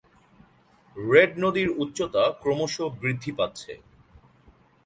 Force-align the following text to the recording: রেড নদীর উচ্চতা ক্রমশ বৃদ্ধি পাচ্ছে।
রেড 0.97 1.31
নদীর 1.43 1.69
উচ্চতা 1.83 2.23
ক্রমশ 2.41 2.75
বৃদ্ধি 3.01 3.31
পাচ্ছে। 3.37 3.71